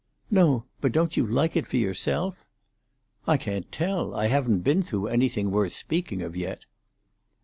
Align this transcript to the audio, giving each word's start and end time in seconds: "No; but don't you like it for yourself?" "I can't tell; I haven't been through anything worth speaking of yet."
"No; 0.31 0.65
but 0.79 0.91
don't 0.91 1.15
you 1.15 1.23
like 1.27 1.55
it 1.55 1.67
for 1.67 1.77
yourself?" 1.77 2.43
"I 3.27 3.37
can't 3.37 3.71
tell; 3.71 4.15
I 4.15 4.29
haven't 4.29 4.61
been 4.61 4.81
through 4.81 5.05
anything 5.09 5.51
worth 5.51 5.73
speaking 5.73 6.23
of 6.23 6.35
yet." 6.35 6.65